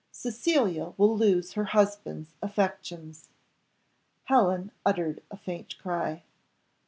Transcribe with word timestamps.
Cecilia 0.11 0.93
will 0.97 1.15
lose 1.15 1.53
her 1.53 1.65
husband's 1.65 2.33
affections!" 2.41 3.29
Helen 4.23 4.71
uttered 4.83 5.21
a 5.29 5.37
faint 5.37 5.77
cry. 5.77 6.23